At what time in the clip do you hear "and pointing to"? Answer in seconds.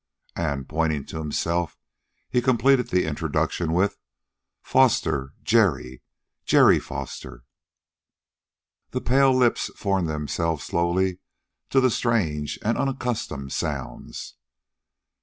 0.35-1.19